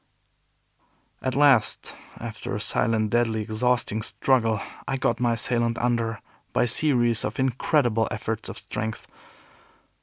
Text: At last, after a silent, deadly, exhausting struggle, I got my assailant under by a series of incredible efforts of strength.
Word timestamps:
At 1.21 1.35
last, 1.35 1.93
after 2.17 2.55
a 2.55 2.59
silent, 2.59 3.11
deadly, 3.11 3.43
exhausting 3.43 4.01
struggle, 4.01 4.59
I 4.87 4.97
got 4.97 5.19
my 5.19 5.33
assailant 5.33 5.77
under 5.77 6.19
by 6.53 6.63
a 6.63 6.67
series 6.67 7.23
of 7.23 7.37
incredible 7.37 8.07
efforts 8.09 8.49
of 8.49 8.57
strength. 8.57 9.05